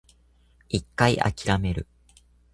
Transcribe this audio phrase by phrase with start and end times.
[0.67, 1.85] 一回諦める